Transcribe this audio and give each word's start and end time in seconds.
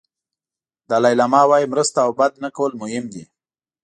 دالای 0.89 1.15
لاما 1.19 1.41
وایي 1.49 1.67
مرسته 1.73 1.99
او 2.05 2.11
بد 2.19 2.33
نه 2.43 2.49
کول 2.57 2.71
مهم 2.81 3.05
دي. 3.13 3.23